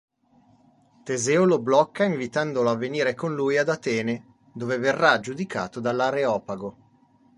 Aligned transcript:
Teseo 1.03 1.45
lo 1.45 1.61
blocca 1.61 2.05
invitandolo 2.05 2.71
a 2.71 2.75
venire 2.75 3.13
con 3.13 3.35
lui 3.35 3.59
ad 3.59 3.69
Atene, 3.69 4.39
dove 4.51 4.77
verrà 4.79 5.19
giudicato 5.19 5.79
dall'Areopago. 5.79 6.75